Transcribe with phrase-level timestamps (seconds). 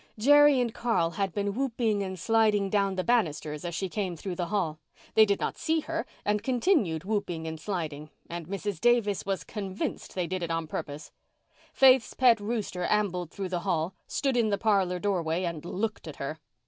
[0.17, 4.33] Jerry and Carl had been whooping and sliding down the banisters as she came through
[4.33, 4.79] the hall.
[5.13, 8.81] They did not see her and continued whooping and sliding, and Mrs.
[8.81, 11.11] Davis was convinced they did it on purpose.
[11.71, 16.15] Faith's pet rooster ambled through the hall, stood in the parlour doorway and looked at
[16.15, 16.39] her.